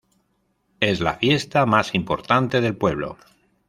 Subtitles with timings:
[0.79, 3.19] Es la fiesta más importante del pueblo.